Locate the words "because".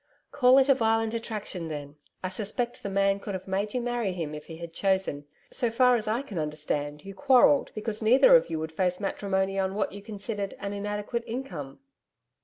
7.75-8.01